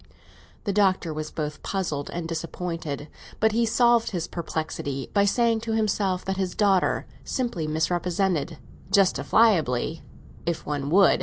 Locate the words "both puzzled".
1.29-2.09